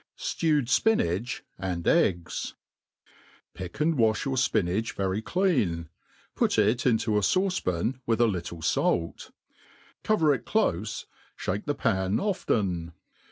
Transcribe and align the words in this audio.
Stewed 0.15 0.67
Spinach 0.67 1.43
and 1.59 1.87
Eggs, 1.87 2.55
PICK 3.53 3.81
and 3.81 3.97
wa(h 3.99 4.25
your 4.25 4.33
fpinach 4.35 4.93
very 4.93 5.21
clean, 5.21 5.89
put 6.35 6.57
it 6.57 6.87
into 6.87 7.17
a 7.17 7.21
fauce 7.21 7.63
pan, 7.63 8.01
with 8.07 8.19
a 8.19 8.25
little 8.25 8.63
fait; 8.63 9.29
cover 10.03 10.35
itclofe, 10.35 11.05
(bake 11.45 11.65
the 11.67 11.75
pan 11.75 12.19
often. 12.19 12.93